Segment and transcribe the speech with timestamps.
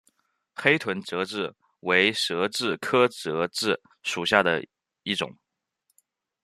[0.55, 4.59] 黑臀泽蛭为舌蛭科泽蛭属下的
[5.03, 5.37] 一个种。